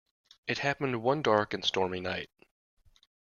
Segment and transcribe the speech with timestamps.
[0.47, 2.31] It happened one dark and stormy night.